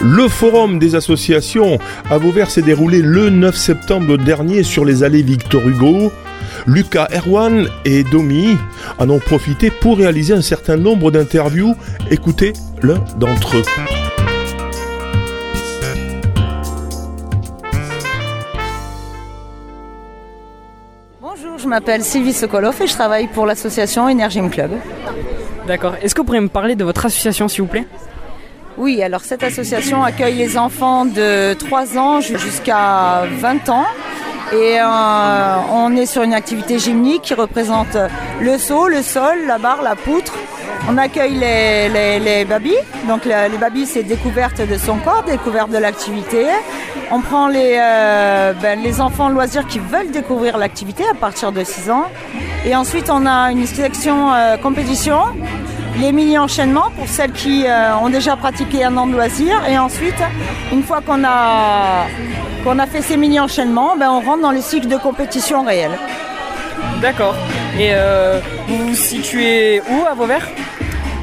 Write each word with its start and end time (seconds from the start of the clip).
Le 0.00 0.28
forum 0.28 0.78
des 0.78 0.94
associations 0.94 1.78
à 2.08 2.18
Vauvert 2.18 2.50
s'est 2.50 2.62
déroulé 2.62 3.02
le 3.02 3.30
9 3.30 3.56
septembre 3.56 4.16
dernier 4.16 4.62
sur 4.62 4.84
les 4.84 5.02
allées 5.02 5.22
Victor 5.22 5.66
Hugo. 5.66 6.12
Lucas 6.66 7.08
Erwan 7.12 7.66
et 7.84 8.04
Domi 8.04 8.56
en 8.98 9.10
ont 9.10 9.18
profité 9.18 9.72
pour 9.72 9.98
réaliser 9.98 10.34
un 10.34 10.42
certain 10.42 10.76
nombre 10.76 11.10
d'interviews. 11.10 11.74
Écoutez 12.12 12.52
l'un 12.80 13.02
d'entre 13.18 13.56
eux. 13.56 13.62
Bonjour, 21.20 21.58
je 21.58 21.66
m'appelle 21.66 22.04
Sylvie 22.04 22.32
Sokolov 22.32 22.80
et 22.80 22.86
je 22.86 22.92
travaille 22.92 23.26
pour 23.26 23.46
l'association 23.46 24.04
Energy 24.04 24.40
Club. 24.48 24.70
D'accord. 25.66 25.96
Est-ce 26.00 26.14
que 26.14 26.20
vous 26.20 26.24
pourriez 26.24 26.40
me 26.40 26.48
parler 26.48 26.76
de 26.76 26.84
votre 26.84 27.04
association, 27.04 27.48
s'il 27.48 27.62
vous 27.62 27.68
plaît? 27.68 27.86
Oui, 28.78 29.02
alors 29.02 29.22
cette 29.22 29.42
association 29.42 30.04
accueille 30.04 30.36
les 30.36 30.56
enfants 30.56 31.04
de 31.04 31.52
3 31.54 31.98
ans 31.98 32.20
jusqu'à 32.20 33.24
20 33.40 33.68
ans. 33.70 33.86
Et 34.52 34.78
euh, 34.80 35.56
on 35.72 35.96
est 35.96 36.06
sur 36.06 36.22
une 36.22 36.32
activité 36.32 36.78
gymnique 36.78 37.22
qui 37.22 37.34
représente 37.34 37.96
le 38.40 38.56
saut, 38.56 38.86
le 38.86 39.02
sol, 39.02 39.36
la 39.48 39.58
barre, 39.58 39.82
la 39.82 39.96
poutre. 39.96 40.32
On 40.88 40.96
accueille 40.96 41.34
les, 41.34 41.88
les, 41.88 42.20
les 42.20 42.44
babys. 42.44 42.78
Donc 43.08 43.24
les 43.24 43.58
babys, 43.58 43.86
c'est 43.86 44.04
découverte 44.04 44.60
de 44.66 44.78
son 44.78 44.96
corps, 44.98 45.24
découverte 45.24 45.70
de 45.70 45.78
l'activité. 45.78 46.46
On 47.10 47.20
prend 47.20 47.48
les, 47.48 47.78
euh, 47.80 48.52
ben, 48.62 48.80
les 48.80 49.00
enfants 49.00 49.28
loisirs 49.28 49.66
qui 49.66 49.80
veulent 49.80 50.12
découvrir 50.12 50.56
l'activité 50.56 51.02
à 51.10 51.14
partir 51.14 51.50
de 51.50 51.64
6 51.64 51.90
ans. 51.90 52.06
Et 52.64 52.76
ensuite, 52.76 53.10
on 53.10 53.26
a 53.26 53.50
une 53.50 53.66
section 53.66 54.32
euh, 54.32 54.56
compétition, 54.56 55.18
les 56.00 56.12
mini-enchaînements 56.12 56.90
pour 56.96 57.08
celles 57.08 57.32
qui 57.32 57.66
euh, 57.66 57.96
ont 57.96 58.08
déjà 58.08 58.36
pratiqué 58.36 58.84
un 58.84 58.96
an 58.96 59.06
de 59.06 59.12
loisirs. 59.12 59.62
Et 59.68 59.78
ensuite, 59.78 60.22
une 60.72 60.82
fois 60.82 61.00
qu'on 61.00 61.24
a, 61.24 62.06
qu'on 62.64 62.78
a 62.78 62.86
fait 62.86 63.02
ces 63.02 63.16
mini-enchaînements, 63.16 63.96
ben, 63.96 64.10
on 64.10 64.20
rentre 64.20 64.42
dans 64.42 64.50
les 64.50 64.62
cycles 64.62 64.88
de 64.88 64.96
compétition 64.96 65.64
réels. 65.64 65.98
D'accord. 67.00 67.34
Et 67.78 67.90
euh, 67.92 68.40
vous 68.66 68.88
vous 68.88 68.94
situez 68.94 69.80
où 69.88 70.06
à 70.06 70.14
Vauvert? 70.14 70.46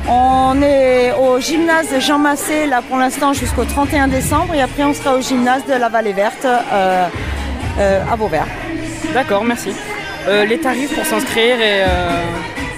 On 0.08 0.62
est 0.62 1.14
au 1.14 1.40
gymnase 1.40 1.92
de 1.92 2.00
Jean 2.00 2.20
Massé 2.20 2.68
là 2.68 2.84
pour 2.88 2.98
l'instant 2.98 3.34
jusqu'au 3.34 3.66
31 3.66 4.08
décembre 4.08 4.54
et 4.54 4.62
après 4.62 4.84
on 4.84 4.94
sera 4.94 5.16
au 5.16 5.22
gymnase 5.22 5.66
de 5.66 5.74
la 5.74 5.90
Vallée 5.90 6.14
Verte 6.14 6.46
euh, 6.46 7.08
euh, 7.80 8.04
à 8.12 8.16
Vauvert. 8.16 8.46
D'accord, 9.16 9.44
merci. 9.44 9.72
Euh, 10.28 10.46
les 10.46 10.60
tarifs 10.60 10.94
pour 10.94 11.06
s'inscrire 11.06 11.60
et 11.60 11.84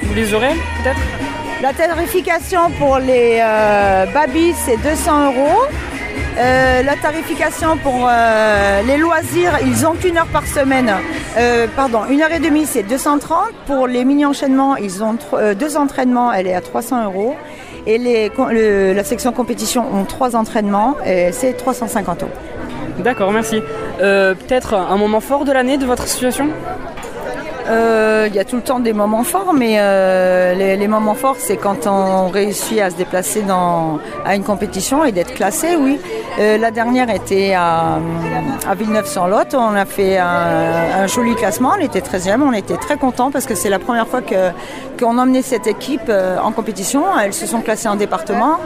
vous 0.03 0.13
les 0.13 0.33
aurez 0.33 0.53
peut-être? 0.81 0.99
La 1.61 1.73
tarification 1.73 2.69
pour 2.77 2.99
les 2.99 3.39
euh, 3.41 4.05
babys 4.13 4.53
c'est 4.53 4.77
200 4.77 5.33
euros. 5.33 5.61
Euh, 6.37 6.83
la 6.83 6.95
tarification 6.95 7.77
pour 7.77 8.07
euh, 8.07 8.83
les 8.83 8.97
loisirs, 8.97 9.53
ils 9.65 9.87
ont 9.87 9.93
qu'une 9.93 10.17
heure 10.17 10.27
par 10.27 10.45
semaine. 10.45 10.91
Euh, 11.35 11.65
pardon, 11.75 12.01
une 12.11 12.21
heure 12.21 12.31
et 12.31 12.37
demie, 12.39 12.67
c'est 12.67 12.83
230. 12.83 13.53
Pour 13.65 13.87
les 13.87 14.05
mini-enchaînements, 14.05 14.75
ils 14.75 15.03
ont 15.03 15.17
deux 15.59 15.77
entraînements, 15.77 16.31
elle 16.31 16.45
est 16.45 16.53
à 16.53 16.61
300 16.61 17.05
euros. 17.05 17.35
Et 17.87 17.97
les, 17.97 18.31
la 18.93 19.03
section 19.03 19.31
compétition 19.31 19.83
ont 19.91 20.05
trois 20.05 20.35
entraînements, 20.35 20.95
et 21.05 21.31
c'est 21.31 21.53
350 21.53 22.21
euros. 22.21 22.31
D'accord, 22.99 23.31
merci. 23.31 23.61
Peut-être 23.97 24.75
un 24.75 24.97
moment 24.97 25.21
fort 25.21 25.43
de 25.43 25.51
l'année 25.51 25.77
de 25.77 25.85
votre 25.85 26.07
Euh, 27.26 27.26
Il 27.69 28.35
y 28.35 28.39
a 28.39 28.45
tout 28.45 28.57
le 28.57 28.61
temps 28.61 28.79
des 28.79 28.93
moments 28.93 29.23
forts, 29.23 29.53
mais 29.53 29.77
euh, 29.79 30.53
les, 30.53 30.87
moments 30.87 31.15
forts, 31.15 31.37
c'est 31.39 31.57
quand 31.57 31.87
on 31.87 32.27
réussit 32.29 32.79
à 32.79 32.89
se 32.89 32.95
déplacer 32.95 33.41
dans, 33.41 33.99
à 34.25 34.35
une 34.35 34.43
compétition 34.43 35.03
et 35.05 35.11
d'être 35.11 35.33
classé, 35.33 35.75
oui. 35.77 35.99
Euh, 36.39 36.57
la 36.57 36.69
dernière 36.71 37.09
était 37.09 37.53
à, 37.55 37.99
Villeneuve-sur-Lot. 38.77 39.55
On 39.55 39.73
a 39.75 39.85
fait 39.85 40.17
un, 40.17 41.07
joli 41.07 41.35
classement. 41.35 41.71
On 41.77 41.81
était 41.81 41.99
13e. 41.99 42.41
On 42.41 42.53
était 42.53 42.77
très 42.77 42.97
contents 42.97 43.31
parce 43.31 43.45
que 43.45 43.55
c'est 43.55 43.69
la 43.69 43.79
première 43.79 44.07
fois 44.07 44.21
qu'on 44.21 45.17
emmenait 45.17 45.41
cette 45.41 45.67
équipe 45.67 46.09
euh, 46.09 46.37
en 46.37 46.51
compétition. 46.51 47.03
Elles 47.19 47.33
se 47.33 47.47
sont 47.47 47.61
classées 47.61 47.87
en 47.87 47.95
département, 47.95 48.57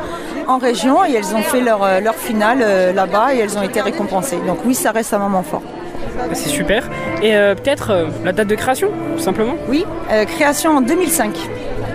en 0.48 0.58
région 0.58 1.06
et 1.06 1.14
elles 1.14 1.36
ont 1.36 1.44
fait 1.44 1.62
leur, 1.62 1.84
euh, 1.84 2.00
leur 2.00 2.16
finale 2.16 2.60
euh, 2.62 2.94
là-bas 2.94 3.34
et 3.34 3.40
elles 3.40 3.58
ont 3.58 3.64
été 3.64 3.80
récompensées. 3.80 4.40
Donc 4.46 4.60
oui, 4.66 4.76
ça 4.76 4.92
reste 4.92 5.14
un 5.14 5.20
moment 5.20 5.44
fort. 5.44 5.62
Bah, 6.18 6.24
C'est 6.34 6.50
super. 6.50 6.90
Et 7.22 7.36
euh, 7.36 7.56
peut-être 7.56 7.92
euh, 7.92 8.06
la 8.24 8.32
date 8.32 8.48
de 8.48 8.56
création, 8.56 8.90
tout 9.16 9.22
simplement? 9.24 9.56
Oui, 9.68 9.86
euh, 10.12 10.26
création 10.26 10.78
en 10.78 10.82
2005. 10.82 11.36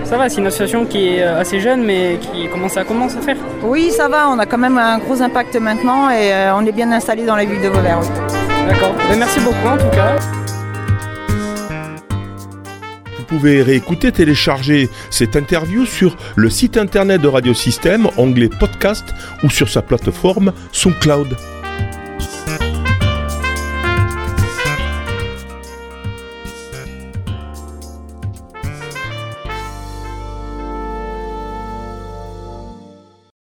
Ça 0.04 0.16
va, 0.16 0.28
c'est 0.28 0.38
une 0.38 0.46
association 0.46 0.84
qui 0.86 1.08
est 1.08 1.22
assez 1.22 1.58
jeune 1.58 1.82
mais 1.82 2.18
qui 2.20 2.48
commence 2.48 2.76
à, 2.76 2.84
commence 2.84 3.16
à 3.16 3.20
faire. 3.20 3.36
Oui, 3.64 3.90
ça 3.90 4.08
va, 4.08 4.28
on 4.30 4.38
a 4.38 4.46
quand 4.46 4.58
même 4.58 4.78
un 4.78 4.98
gros 4.98 5.20
impact 5.20 5.56
maintenant 5.56 6.10
et 6.10 6.32
euh, 6.32 6.54
on 6.54 6.64
est 6.64 6.70
bien 6.70 6.92
installé 6.92 7.24
dans 7.26 7.34
la 7.34 7.44
ville 7.44 7.60
de 7.60 7.66
Vauvert. 7.68 7.98
D'accord. 8.68 8.94
Bah, 8.96 9.16
merci 9.18 9.40
beaucoup 9.40 9.66
en 9.66 9.76
tout 9.76 9.90
cas. 9.90 10.14
Vous 13.18 13.24
pouvez 13.24 13.62
réécouter, 13.62 14.12
télécharger 14.12 14.88
cette 15.10 15.34
interview 15.34 15.84
sur 15.84 16.16
le 16.36 16.50
site 16.50 16.76
internet 16.76 17.20
de 17.20 17.26
Radio 17.26 17.52
Système, 17.52 18.06
onglet 18.16 18.48
podcast 18.48 19.12
ou 19.42 19.50
sur 19.50 19.68
sa 19.68 19.82
plateforme 19.82 20.52
SoundCloud. 20.70 21.36